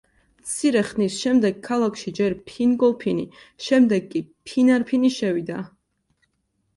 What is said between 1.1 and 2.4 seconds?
შემდეგ ქალაქში ჯერ